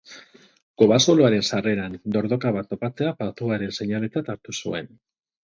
Kobazuloaren 0.81 1.45
sarreran 1.49 1.97
dordoka 2.15 2.55
bat 2.57 2.71
topatzea 2.73 3.13
patuaren 3.21 3.77
seinaletzat 3.79 4.35
hartu 4.37 4.59
zuen. 4.59 4.93